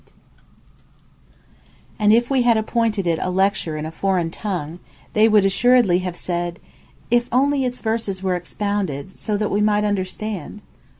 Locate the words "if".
2.11-2.27, 7.11-7.29